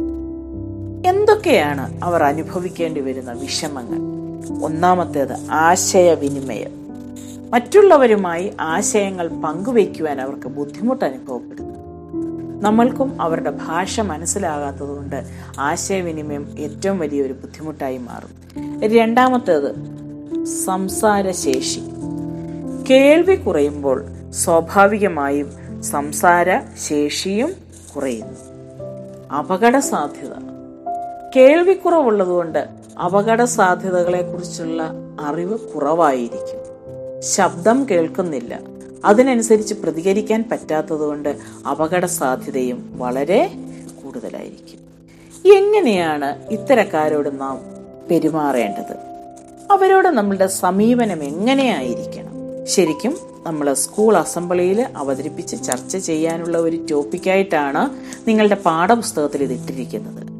എന്തൊക്കെയാണ് 1.09 1.99
അവർ 2.03 2.23
അനുഭവിക്കേണ്ടി 2.23 3.01
വരുന്ന 3.01 3.31
വിഷമങ്ങൾ? 3.31 3.97
ഒന്നാമത്തേത് 4.65 5.51
ആശയവിനിമയം. 5.51 6.71
മറ്റുള്ളവരുമായി 7.51 8.53
ആശയങ്ങൾ 8.59 9.27
പങ്കുവയ്ക്കുവാൻ 9.27 10.21
അവർക്ക് 10.21 10.47
ബുദ്ധിമുട്ട് 10.47 11.05
അനുഭവപ്പെടുന്നു. 11.05 11.73
നമ്മൾക്കും 12.61 13.21
അവരുടെ 13.21 13.49
ഭാഷ 13.49 13.99
മനസ്സിലാകാത്തതുകൊണ്ട് 13.99 15.23
ആശയവിനിമയം 15.59 16.55
ഏറ്റവും 16.59 16.99
വലിയൊരു 16.99 17.33
ബുദ്ധിമുട്ടായി 17.33 17.97
മാറും 17.97 18.42
രണ്ടാമത്തേത് 18.83 19.75
സംസാരശേഷി. 20.45 21.81
കേൾവി 22.89 23.35
കുറയുമ്പോൾ 23.35 24.05
സ്വാഭാവികമായും 24.31 25.53
സംസാര 25.83 26.59
ശേഷിയും 26.87 27.53
കുറയുന്നു. 27.95 28.37
അപകട 29.33 29.77
സാധ്യത 29.77 30.31
കേൾവിക്കുറവുള്ളതുകൊണ്ട് 31.35 32.67
അപകട 33.05 33.43
സാധ്യതകളെ 33.43 34.21
കുറിച്ചുള്ള 34.21 34.91
അറിവ് 35.19 35.59
കുറവായിരിക്കും. 35.59 36.63
ശബ്ദം 37.21 37.87
കേൾക്കുന്നില്ല. 37.91 38.59
അതിനനുസരിച്ച് 39.05 39.73
പ്രതികരിക്കാൻ 39.73 40.45
പറ്റാത്തതുകൊണ്ട് 40.51 41.37
അപകട 41.71 42.05
സാധ്യതയും 42.05 42.99
വളരെ 42.99 43.51
കൂടുതലായിരിക്കും. 44.03 44.79
എങ്ങനെയാണ് 45.57 46.43
ഇത്തരക്കാരോട് 46.51 47.41
നാം 47.41 47.82
പെരുമാറേണ്ടത്. 48.09 48.95
അവരോട് 49.71 50.07
നമ്മളുടെ 50.07 50.47
സമീപനം 50.47 51.23
എങ്ങനെയായിരിക്കണം? 51.23 52.33
ശരിക്കും 52.65 53.17
നമ്മൾ 53.45 53.73
സ്കൂൾ 53.73 54.17
അസംബ്ലിയിൽ 54.17 54.85
അവതരിപ്പിച്ച് 54.97 55.63
ചർച്ച 55.63 55.97
ചെയ്യാനുള്ള 55.97 56.57
ഒരു 56.57 56.85
ടോപ്പിക്കായിട്ടാണ് 56.91 57.89
നിങ്ങളുടെ 58.29 58.55
പാഠപുസ്തകത്തിൽ 58.55 59.43
ഇത് 59.43 59.53
ഇട്ടിരിക്കുന്നത്. 59.53 60.33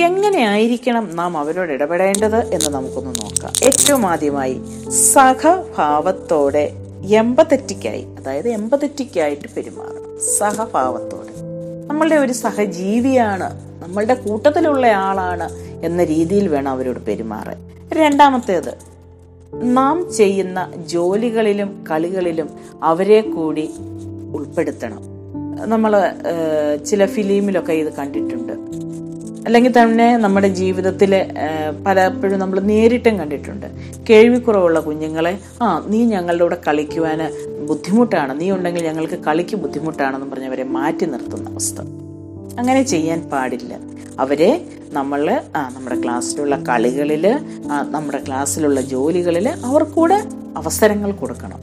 എങ്ങനെയായിരിക്കണം 0.00 1.16
നാം 1.16 1.38
അവരോട് 1.38 1.72
ഇടപെടേണ്ടത് 1.72 2.54
എന്ന് 2.54 2.70
നമുക്കൊന്ന് 2.70 3.10
നോക്കാം. 3.10 3.52
ഏറ്റവും 3.64 4.06
ആദ്യമായി 4.06 4.60
സഹഭാവത്തോടെ 5.12 6.70
എമ്പതെറ്റിക്കായി 7.04 8.02
അതായത് 8.02 8.48
എമ്പതെറ്റിക്കായിട്ട് 8.48 9.48
പെരുമാറണം 9.56 10.38
സഹഭാവത്തോടെ. 10.38 11.34
നമ്മളുടെ 11.86 12.16
ഒരു 12.16 12.32
സഹജീവിയാണ് 12.32 13.73
നമ്മളുടെ 13.84 14.14
കൂട്ടത്തിലുള്ള 14.14 14.86
ആളാണ് 14.86 15.48
എന്ന 15.86 16.04
രീതിയിൽ 16.04 16.48
വേണം 16.48 16.70
അവരോട് 16.72 17.00
പെരുമാറാൻ. 17.08 17.58
രണ്ടാമത്തേത് 17.92 18.72
നാം 19.78 20.12
ചെയ്യുന്ന 20.12 20.60
ജോലികളിലും 20.92 21.84
കളികളിലും 21.90 22.48
അവരെ 22.82 23.20
കൂടി 23.20 23.66
ഉൾപ്പെടുത്തണം. 24.36 25.02
നമ്മൾ 25.72 25.92
ചില 26.86 27.06
ഫിലിമിലൊക്കെ 27.06 27.72
ഇത് 27.72 27.92
കണ്ടിട്ടുണ്ട്. 27.98 28.52
അല്ലെങ്കിൽ 29.46 29.72
തന്നെ 29.78 30.16
നമ്മുടെ 30.16 30.48
ജീവിതത്തിൽ 30.48 31.12
പലപ്പോഴും 31.86 32.38
നമ്മൾ 32.38 32.60
നേരിട്ടും 32.60 33.18
കണ്ടിട്ടുണ്ട്. 33.18 33.66
കേൾവിക്കുറവുള്ള 34.10 34.80
കുഞ്ഞുങ്ങളെ 34.80 35.38
ആ 35.62 35.66
നീ 35.88 36.00
ഞങ്ങളുടെ 36.04 36.44
കൂടെ 36.44 36.58
കളിക്കുവാൻ 36.68 37.20
ബുദ്ധിമുട്ടാണ്. 37.68 38.40
നീ 38.40 38.50
ഉണ്ടെങ്കിൽ 38.50 38.86
ഞങ്ങൾക്ക് 38.86 39.18
കളിക്ക് 39.28 39.56
ബുദ്ധിമുട്ടാണെന്ന് 39.56 40.30
പറഞ്ഞവരെ 40.32 40.64
മാറ്റി 40.78 41.04
നിർത്തുന്ന 41.04 41.50
അവസ്ഥ. 41.50 41.80
അങ്ങനെ 42.58 42.82
ചെയ്യാൻ 42.82 43.20
പാടില്ല. 43.32 43.76
അവരെ 44.18 44.66
നമ്മൾ 44.92 45.40
നമ്മുടെ 45.74 46.02
ക്ലാസ്സിലുള്ള 46.02 46.56
കളികളിൽ 46.56 47.38
നമ്മുടെ 47.90 48.20
ക്ലാസ്സിലുള്ള 48.26 48.80
ജോലികളിൽ 48.80 49.48
അവർക്കൂടെ 49.48 50.24
അവസരങ്ങൾ 50.56 51.12
കൊടുക്കണം. 51.12 51.60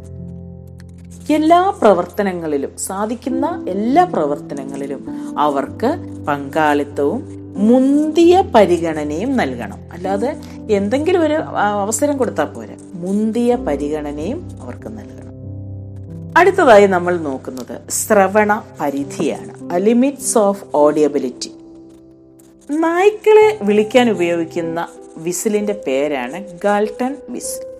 എല്ലാ 1.34 1.70
പ്രവർത്തനങ്ങളിലും 1.70 2.78
സാധിക്കുന്ന 2.78 3.66
എല്ലാ 3.70 4.04
പ്രവർത്തനങ്ങളിലും 4.04 5.02
അവർക്ക് 5.40 5.96
പങ്കാളിത്തവും 6.28 7.22
മുന്തിയ 7.58 8.42
പരിഗണനയും 8.56 9.38
നൽകണം. 9.38 9.80
അല്ലാതെ 9.94 10.36
എന്തെങ്കിലും 10.70 11.22
ഒരു 11.22 11.34
അവസരം 11.82 12.18
കൊടുത്താൽ 12.18 12.46
പോരെ. 12.46 12.78
മുന്തിയ 12.94 13.56
പരിഗണനയും 13.56 14.50
അവർക്ക് 14.62 14.88
നൽകണം. 14.88 15.32
അടുത്തതായി 16.38 16.88
നമ്മൾ 16.88 17.18
നോക്കുന്നത് 17.18 17.82
ശ്രവണ 17.90 18.62
പരിധിയാണ്. 18.82 19.61
Limits 19.78 20.38
of 20.38 20.64
audibility. 20.76 21.52
നായ്ക്കളെ 22.72 23.60
വിളിക്കാൻ 23.62 24.10
ഉപയോഗിക്കുന്ന 24.10 24.88
വിസിലിന്റെ 25.18 25.84
പേരാണ് 25.88 26.60
ഗാൾട്ടൺ 26.64 27.18
വിസിൽ. 27.30 27.72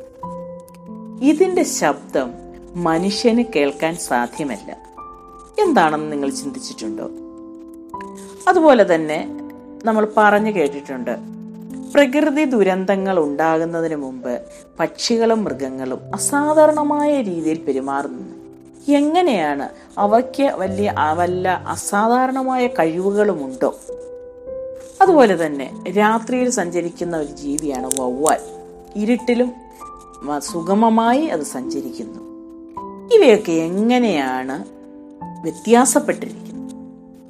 ഇതിന്റെ 1.22 1.64
ശബ്ദം 1.64 2.32
മനുഷ്യന് 2.76 3.44
കേൾക്കാൻ 3.56 3.96
സാധ്യമല്ല. 3.96 4.90
എന്താണെന്ന് 5.64 6.12
നിങ്ങൾ 6.12 6.30
ചിന്തിച്ചിട്ടുണ്ടോ? 6.30 7.10
അതുപോലെ 8.48 8.96
തന്നെ 8.96 9.50
നമ്മൾ 9.86 10.08
പറഞ്ഞു 10.18 10.52
കേട്ടിട്ടുണ്ട് 10.52 11.18
പ്രകൃതി 11.94 12.46
ദുരന്തങ്ങൾ 12.46 13.20
ഉണ്ടാകുന്നതിന് 13.20 13.96
മുമ്പ് 13.96 14.42
പക്ഷികളും 14.80 15.44
മൃഗങ്ങളും 15.44 16.00
അസാധാരണമായ 16.14 17.22
രീതിയിൽ 17.22 17.58
പെരുമാറുന്നു. 17.58 18.41
എങ്ങനെയാണ് 18.90 19.70
അവയ്ക്ക് 19.98 20.44
വലിയ 20.44 20.94
വല്ല 21.14 21.64
അസാധാരണമായ 21.68 22.68
കഴിവുകളുമുണ്ടോ? 22.68 23.80
അതുപോലെ 25.02 25.46
തന്നെ 25.46 25.84
രാത്രിയിൽ 25.98 26.50
സഞ്ചരിക്കുന്ന 26.50 27.18
ഒരു 27.18 27.28
ജീവിയാണ് 27.28 27.88
വവ്വാൽ. 28.00 28.40
ഇരുട്ടിലും 28.96 29.52
സുഗമമായി 30.40 31.26
അത് 31.26 31.42
സഞ്ചരിക്കുന്നു. 31.42 32.20
ഇവയൊക്കെ 33.16 33.52
എങ്ങനെയാണ് 33.52 34.66
വ്യത്യാസപ്പെട്ടിരിക്കുന്നത്? 35.44 36.72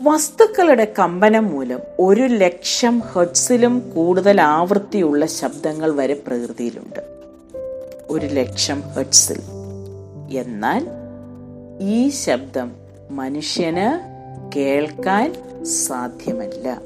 വസ്തുക്കളുടെ 0.10 0.93
കമ്പനം 1.00 1.48
മൂലം 1.48 1.79
ഒരു 2.00 2.22
ലക്ഷം 2.22 3.00
ഹെഡ്സിലും 3.00 3.91
കൂടുതൽ 3.96 4.41
ആവൃത്തിയുള്ള 4.41 5.25
ശബ്ദങ്ങൾ 5.25 5.91
വരെ 5.91 6.13
പ്രകൃതിയിലുണ്ട്. 6.27 7.00
ഒരു 8.10 8.25
ലക്ഷം 8.25 8.81
ഹെഡ്സിൽ 8.81 9.41
എന്നാൽ 10.38 10.88
ഈ 11.81 12.09
ശബ്ദം 12.09 12.71
മനുഷ്യന് 13.11 14.11
കേൾക്കാൻ 14.55 15.33
സാധ്യമല്ല. 15.63 16.81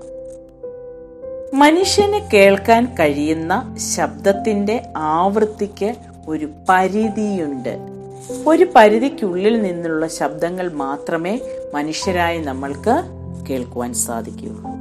മനുഷ്യന് 1.53 2.31
കേൾക്കാൻ 2.33 2.95
കഴിയുന്ന 2.99 3.75
ശബ്ദത്തിന്റെ 3.95 4.83
ആവൃത്തിക്ക് 4.97 5.95
ഒരു 6.27 6.49
പരിധിയുണ്ട്. 6.69 7.77
ഒരു 8.47 8.67
പരിധിക്കുള്ളിൽ 8.75 9.61
നിന്നുള്ള 9.61 10.07
ശബ്ദങ്ങൾ 10.07 10.73
മാത്രമേ 10.73 11.39
മനുഷ്യരായി 11.73 12.37
നമ്മൾക്ക് 12.37 13.03
കേൾക്കുവാൻ 13.49 13.93
സാധിക്കുകയുള്ളൂ 13.93 14.71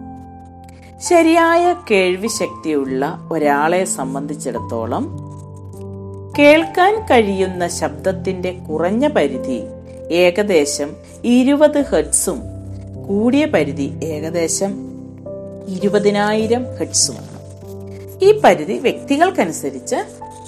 ശരിയായ 0.99 1.77
കേൾവി 1.91 2.27
ശക്തിയുള്ള 2.27 3.29
ഒരാളെ 3.33 3.85
സംബന്ധിച്ചിടത്തോളം 3.85 5.19
കേൾക്കാൻ 6.39 7.07
കഴിയുന്ന 7.11 7.69
ശബ്ദത്തിന്റെ 7.69 8.53
കുറഞ്ഞ 8.71 9.09
പരിധി 9.09 9.63
ഏകദേശം 10.11 10.97
ഇരുപത് 11.25 11.81
ഹെഡ്സും 11.81 12.43
കൂടിയ 13.09 13.45
പരിധി 13.45 13.93
ഏകദേശം 14.05 14.75
ഇരുപതിനായിരം 15.69 16.65
ഹെഡ്സുമാണ് 16.79 17.35
ഈ 18.25 18.41
പരിധി 18.45 18.73
വ്യക്തികൾക്കനുസരിച്ച് 18.73 19.97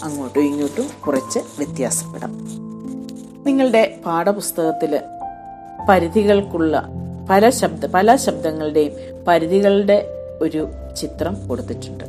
അങ്ങോട്ടും 0.03 0.43
ഇങ്ങോട്ടും 0.43 0.87
കുറച്ച് 1.07 1.39
വ്യത്യാസപ്പെടാം. 1.39 2.33
നിങ്ങളുടെ 3.47 3.99
പാഠപുസ്തകത്തിൽ 4.07 5.01
പരിധികൾക്കുള്ള 5.89 6.89
പല 7.31 7.51
ശബ്ദ 7.51 7.87
പല 7.87 8.17
ശബ്ദങ്ങളുടെയും 8.17 8.93
പരിധികളുടെ 9.29 10.09
ഒരു 10.41 10.69
ചിത്രം 11.01 11.49
കൊടുത്തിട്ടുണ്ട്. 11.49 12.05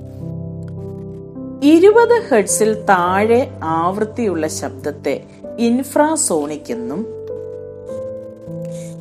ഇരുപത് 1.66 2.24
ഹെഡ്സിൽ 2.32 2.74
താഴെ 2.74 3.51
ആവൃത്തിയുള്ള 3.63 4.48
ശബ്ദത്തെ 4.48 5.24
ഇൻഫ്രാസോണിക് 5.60 6.72
എന്നും 6.72 7.16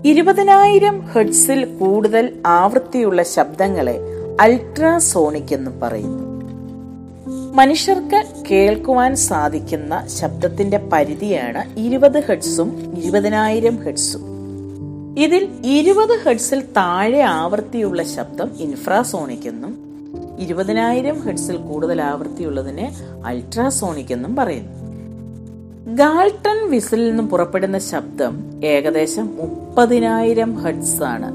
ഇരുപതിനായിരം 0.06 1.00
ഹെഡ്സിൽ 1.00 1.64
കൂടുതൽ 1.64 2.32
ആവൃത്തിയുള്ള 2.46 3.22
ശബ്ദങ്ങളെ 3.22 3.98
അൾട്രാസോണിക് 4.40 5.54
എന്ന് 5.54 5.70
പറയുന്നു. 5.82 6.42
മനുഷ്യർക്ക് 7.54 8.24
കേൾക്കുവാൻ 8.50 9.16
സാധിക്കുന്ന 9.16 10.06
ശബ്ദത്തിന്റെ 10.06 10.88
പരിധിയാണ് 10.92 11.78
ഇരുപത് 11.78 12.20
ഹെഡ്സും 12.20 12.94
ഇരുപതിനായിരം 12.96 13.76
ഹെഡ്സും. 13.76 14.20
ഇതിൽ 15.18 15.48
ഇരുപത് 15.64 16.20
ഹെഡ്സിൽ 16.24 16.60
താഴെ 16.60 17.20
ആവൃത്തിയുള്ള 17.20 18.02
ശബ്ദം 18.02 18.50
ഇൻഫ്രാസോണിക് 18.58 19.48
എന്നും 19.48 19.78
ഇരുപതിനായിരം 20.38 21.20
ഹെഡ്സിൽ 21.20 21.56
കൂടുതൽ 21.56 22.02
ആവൃത്തിയുള്ളതിനെ 22.02 22.96
അൾട്രാസോണിക് 23.24 24.12
എന്നും 24.12 24.36
പറയുന്നു. 24.36 24.85
ഗാൾട്ടൺ 25.94 26.70
വിസിൽ 26.70 27.08
നിന്നും 27.08 27.28
പുറപ്പെടുന്ന 27.28 27.78
ശബ്ദം 27.78 28.60
ഏകദേശം 28.64 29.36
മുപ്പതിനായിരം 29.36 30.54
ഹെഡ്സ് 30.54 31.02
ആണ്. 31.02 31.32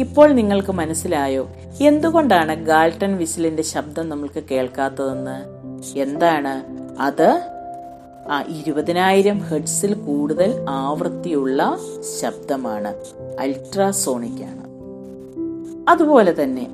ഇപ്പോൾ 0.00 0.32
നിങ്ങൾക്ക് 0.32 0.72
മനസ്സിലായോ? 0.72 1.48
എന്തുകൊണ്ടാണ് 1.80 2.66
ഗാൾട്ടൺ 2.66 3.16
വിസിലിന്റെ 3.16 3.62
ശബ്ദം 3.62 4.08
നമ്മൾക്ക് 4.08 4.44
കേൾക്കാത്തതെന്ന്? 4.50 5.42
എന്താണ്? 5.98 6.62
അത് 7.02 7.40
ആ 8.30 8.44
ഇരുപതിനായിരം 8.48 9.38
ഹെഡ്സിൽ 9.38 9.94
കൂടുതൽ 9.94 10.66
ആവൃത്തിയുള്ള 10.68 11.78
ശബ്ദമാണ്. 12.20 12.94
അൾട്രാസോണിക് 13.40 14.44
ആണ്. 14.44 14.64
അതുപോലെ 15.90 16.42
തന്നെ 16.42 16.66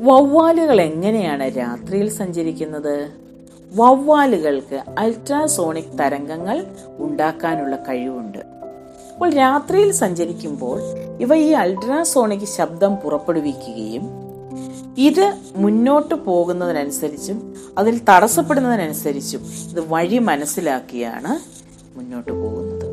വവ്വാലുകൾ 0.00 0.80
എങ്ങനെയാണ് 0.80 1.58
രാത്രിയിൽ 1.58 2.10
സഞ്ചരിക്കുന്നത്? 2.10 3.22
വവ്വാലുകൾക്ക് 3.74 4.82
അൾട്രാസോണിക് 4.98 5.98
തരംഗങ്ങൾ 5.98 6.66
ഉണ്ടാക്കാനുള്ള 6.98 7.76
കഴിവുണ്ട്. 7.76 8.38
അപ്പോൾ 9.12 9.30
രാത്രിയിൽ 9.30 9.92
സഞ്ചരിക്കുമ്പോൾ 9.92 10.80
ഇവ 11.20 11.34
ഈ 11.34 11.52
അൾട്രാസോണിക് 11.52 12.46
ശബ്ദം 12.46 12.96
പുറപ്പെടുവിക്കുകയും 12.96 14.08
ഇത് 14.98 15.34
മുന്നോട്ട് 15.56 16.14
പോകുന്നതിനനുസരിച്ചും 16.14 17.54
അതിൽ 17.78 18.00
തടസ്സപ്പെടുന്നതിനനുസരിച്ചും 18.08 19.40
ഇത് 19.70 19.88
വഴി 19.88 20.18
മനസ്സിലാക്കിയാണ് 20.18 21.38
മുന്നോട്ട് 21.98 22.30
പോകുന്നത്. 22.30 22.92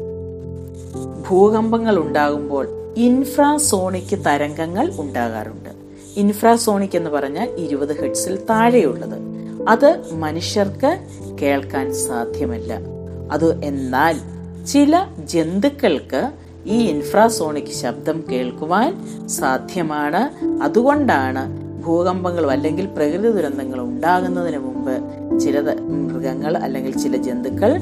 ഭൂകമ്പങ്ങൾ 1.29 1.99
ഉണ്ടാകുമ്പോൾ 1.99 2.93
ഇൻഫ്രാസോണിക് 2.97 4.25
തരംഗങ്ങൾ 4.25 4.91
ഉണ്ടാകാറുണ്ട്. 4.99 5.69
ഇൻഫ്രാസോണിക് 6.15 6.95
എന്ന് 6.95 7.09
പറഞ്ഞാൽ 7.09 7.49
ഇരുപത് 7.49 8.01
ഹെഡ്സിൽ 8.01 8.45
താഴെയുള്ളത്. 8.49 9.28
അത് 9.67 10.13
മനുഷ്യർക്ക് 10.13 10.99
കേൾക്കാൻ 11.41 11.93
സാധ്യമല്ല. 11.93 12.73
അത് 13.31 13.63
എന്നാൽ 13.63 14.15
ചില 14.65 15.05
ജന്തുക്കൾക്ക് 15.25 16.31
ഈ 16.65 16.85
ഇൻഫ്രാസോണിക് 16.85 17.71
ശബ്ദം 17.71 18.23
കേൾക്കുവാൻ 18.31 19.09
സാധ്യമാണ്. 19.27 20.45
അതുകൊണ്ടാണ് 20.63 21.69
ഭൂകമ്പങ്ങളും 21.83 22.51
അല്ലെങ്കിൽ 22.51 22.85
പ്രകൃതി 22.85 23.31
ദുരന്തങ്ങൾ 23.31 23.79
ഉണ്ടാകുന്നതിന് 23.79 24.57
മുമ്പ് 24.57 25.39
ചില 25.39 25.61
മൃഗങ്ങൾ 25.81 26.57
അല്ലെങ്കിൽ 26.57 26.97
ചില 26.97 27.17
ജന്തുക്കൾ 27.17 27.81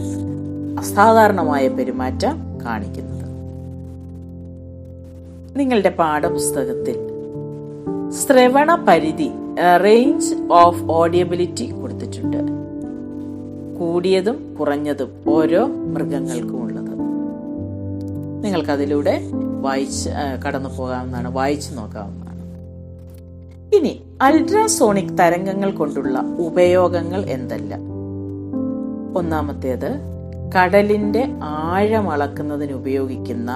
അസാധാരണമായ 0.80 1.68
പെരുമാറ്റം 1.68 2.60
കാണിക്കുന്നത്. 2.66 3.18
നിങ്ങളുടെ 5.58 5.90
പാഠപുസ്തകത്തിൽ 5.90 6.96
ശ്രവണ 8.12 8.86
പരിധി 8.88 9.32
റേഞ്ച് 9.58 10.36
ഓഫ് 10.52 10.84
ഓഡിയബിലിറ്റി 10.84 11.72
കൊടുത്തിട്ടുണ്ട്. 11.72 12.38
കൂടിയതും 13.80 14.56
കുറഞ്ഞതും 14.60 15.10
ഓരോ 15.28 15.65
മൃഗങ്ങൾക്കും 15.65 16.63
ഉള്ളത്. 16.63 16.93
നിങ്ങൾക്കതിലൂടെ 18.43 19.22
വായിച്ച് 19.62 20.10
കടന്നു 20.48 20.70
പോകാവുന്നതാണ് 20.78 21.34
വായിച്ചു 21.34 21.74
നോക്കാവുന്നതാണ്. 21.74 22.28
ഇനി 23.76 24.02
അൾട്രാസോണിക് 24.22 25.17
തരംഗങ്ങൾ 25.17 25.72
കൊണ്ടുള്ള 25.72 26.20
ഉപയോഗങ്ങൾ 26.20 27.26
എന്തല്ല? 27.26 27.76
ഒന്നാമത്തേത് 29.17 29.91
കടലിന്റെ 30.58 31.28
ആഴം 31.43 32.10
അളക്കുന്നതിന് 32.10 32.74
ഉപയോഗിക്കുന്ന 32.74 33.52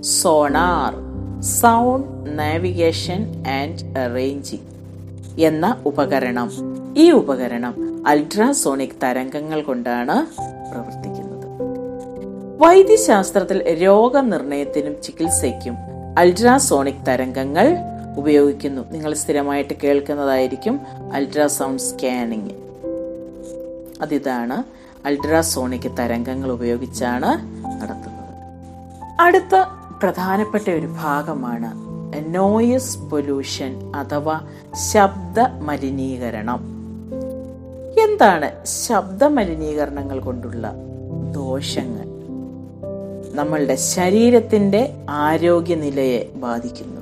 sonar 0.00 0.94
sound 1.40 2.38
navigation 2.38 3.44
and 3.46 4.14
ranging 4.14 4.75
എന്ന 5.38 5.82
ഉപകരണം. 5.86 6.50
ഈ 6.96 7.10
ഉപകരണം 7.10 8.04
അൾട്രാസോണിക് 8.06 9.02
തരംഗങ്ങൾ 9.02 9.62
കൊണ്ടാണ് 9.62 10.26
പ്രവർത്തിക്കുന്നത്. 10.70 11.46
വൈദ്യശാസ്ത്രത്തിൽ 12.58 13.82
രോഗനിർണയത്തിനും 13.82 14.96
ചികിത്സയ്ക്കും 15.02 15.76
അൾട്രാസോണിക് 16.18 17.06
തരംഗങ്ങൾ 17.08 17.76
ഉപയോഗിക്കുന്നു. 18.16 18.82
നിങ്ങൾ 18.90 19.14
സ്ഥിരമായിട്ട് 19.14 19.74
കേൾക്കുന്നതായിരിക്കും 19.84 20.80
അൾട്രാസൗണ്ട് 21.12 21.82
സ്കാനിങ്. 21.82 22.50
അതിതാണ് 24.02 24.62
അൾട്രാസോണിക് 25.06 25.90
തരംഗങ്ങൾ 25.98 26.52
ഉപയോഗിച്ചാണ് 26.52 27.28
നടത്തുന്നത്. 27.82 28.26
അടുത്ത 29.20 29.64
പ്രധാനപ്പെട്ട 30.02 30.70
ഒരു 30.70 30.86
ഭാഗമാണ് 30.86 31.85
നോയിസ് 32.20 32.98
പൊല്യൂഷൻ 32.98 33.92
അഥവാ 33.96 34.40
ശബ്ദ 34.92 35.40
മലിനീകരണം 35.62 36.76
എന്താണ് 38.10 38.66
ശബ്ദ 38.66 39.24
മലിനീകരണങ്ങൾ 39.24 40.20
കൊണ്ടുള്ള 40.20 40.72
ദോഷങ്ങൾ? 41.34 42.16
നമ്മളുടെ 43.34 43.74
ശരീരത്തിന്റെ 43.74 44.94
ആരോഗ്യനിലയെ 45.10 46.30
ബാധിക്കുന്നു. 46.34 47.00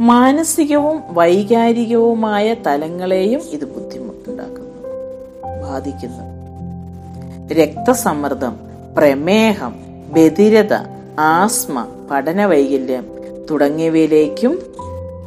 മാനസികവും 0.00 1.02
വൈകാരികവുമായ 1.08 2.54
തലങ്ങളെയും 2.54 3.40
ഇത് 3.50 3.64
ബുദ്ധിമുട്ടുണ്ടാക്കുന്നു. 3.64 4.88
ബാധിക്കുന്നു. 5.62 6.32
രക്തസമ്മർദ്ദം 7.54 8.56
പ്രമേഹം 8.96 9.74
ബധിരത 10.12 10.72
ആസ്മ 11.18 11.86
പഠന 12.10 12.44
വൈകല്യം 12.44 13.21
തുടങ്ങിയവയിലേക്കും 13.50 14.62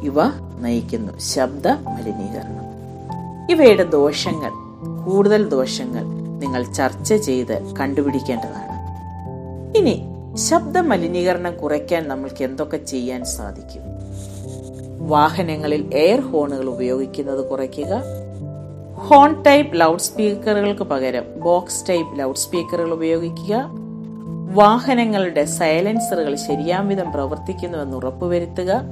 ഇവ 0.02 0.14
നയിക്കുന്നു. 0.60 1.12
ശബ്ദ 1.18 1.68
മലിനീകരണം. 1.68 2.66
ഇവയുടെ 3.50 3.82
ദോഷങ്ങൾ 3.82 4.52
കൂടുതൽ 5.04 5.48
ദോഷങ്ങൾ 5.48 6.04
നിങ്ങൾ 6.38 6.62
ചർച്ച 6.72 7.14
ചെയ്ത് 7.14 7.74
കണ്ടുപിടിക്കേണ്ടതാണ്. 7.80 8.76
ഇനി 9.78 10.02
ശബ്ദ 10.36 10.78
മലിനീകരണം 10.78 11.56
കുറയ്ക്കാൻ 11.56 12.08
നമ്മൾക്ക് 12.08 12.44
എന്തൊക്കെ 12.44 12.76
ചെയ്യാൻ 12.76 13.24
സാധിക്കും? 13.24 13.82
വാഹനങ്ങളിൽ 15.08 15.90
എയർ 15.94 16.20
ഹോണുകൾ 16.20 16.68
ഉപയോഗിക്കുന്നത് 16.68 17.50
കുറയ്ക്കുക. 17.50 18.02
ഹോൺ 18.94 19.42
ടൈപ്പ് 19.42 19.80
ലൗഡ് 19.80 20.00
സ്പീക്കറുകൾക്ക് 20.00 20.82
പകരം 20.82 21.22
ബോക്സ് 21.40 21.88
ടൈപ്പ് 21.88 22.18
ലൗഡ് 22.18 22.36
സ്പീക്കറുകൾ 22.36 22.92
ഉപയോഗിക്കുക. 22.92 23.85
വാഹനങ്ങളുടെ 24.56 25.44
സൈലൻസറുകൾ 25.44 26.34
ശരിയാം 26.34 26.88
വിധം 26.88 27.12
പ്രവർത്തിക്കുന്നുവെന്ന് 27.12 27.96
ഉറപ്പുവരുത്തുക. 27.96 28.82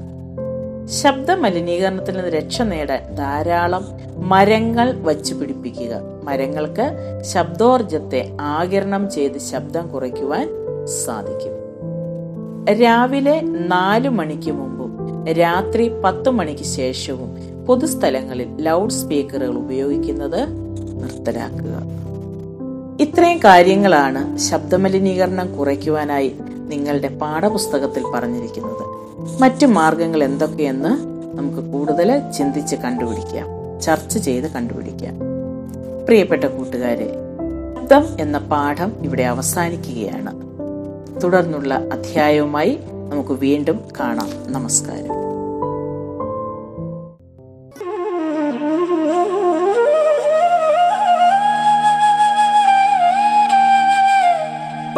ശബ്ദ 1.03 1.31
മലിനീകരണത്തിൽ 1.31 2.15
നിന്ന് 2.17 2.31
രക്ഷ 2.31 2.63
നേടാൻ 2.63 3.15
ധാരാളം 3.15 3.85
മരങ്ങൾ 4.29 4.89
വച്ചു 5.03 5.35
പിടിപ്പിക്കുക. 5.35 6.01
മരങ്ങൾക്ക് 6.25 6.87
ശബ്ദോർജത്തെ 7.23 8.37
ആകിരണം 8.41 9.11
ചെയ്ത് 9.11 9.39
ശബ്ദം 9.39 9.89
കുറയ്ക്കുവാൻ 9.89 10.47
സാധിക്കും. 11.05 11.55
രാവിലെ 12.83 13.41
നാലു 13.43 14.09
മണിക്ക് 14.09 14.51
മുമ്പും 14.51 14.93
രാത്രി 15.33 15.89
പത്തു 16.05 16.31
മണിക്ക് 16.31 16.65
ശേഷവും 16.65 17.31
പൊതുസ്ഥലങ്ങളിൽ 17.67 18.49
ലൗഡ് 18.61 18.91
സ്പീക്കറുകൾ 18.91 19.55
ഉപയോഗിക്കുന്നത് 19.55 20.41
നിർത്തലാക്കുക. 21.03 22.04
ഇത്രയും 23.01 23.39
കാര്യങ്ങളാണ് 23.39 24.39
ശബ്ദമലിനീകരണം 24.39 25.57
കുറയ്ക്കുവാനായി 25.57 26.37
നിങ്ങളുടെ 26.69 27.09
പാഠപുസ്തകത്തിൽ 27.09 28.03
പറഞ്ഞിരിക്കുന്നത്. 28.15 28.95
മറ്റു 29.43 29.67
മാർഗങ്ങൾ 29.67 30.25
എന്തൊക്കെയെന്ന് 30.25 30.91
നമുക്ക് 31.39 31.73
കൂടുതൽ 31.73 32.31
ചിന്തിച്ച് 32.31 32.77
കണ്ടുപിടിക്കാം. 32.77 33.81
ചർച്ച 33.81 34.19
ചെയ്ത് 34.19 34.51
കണ്ടുപിടിക്കാം. 34.51 35.15
പ്രിയപ്പെട്ട 36.07 36.45
കൂട്ടുകാരെ 36.45 37.15
ശബ്ദം 37.79 38.05
എന്ന 38.21 38.39
പാഠം 38.39 38.93
ഇവിടെ 39.03 39.23
അവസാനിക്കുകയാണ്. 39.23 40.41
തുടർന്നുള്ള 41.21 41.75
അധ്യായവുമായി 41.75 42.79
നമുക്ക് 43.09 43.31
വീണ്ടും 43.31 43.81
കാണാം. 44.01 44.53
നമസ്കാരം. 44.53 45.34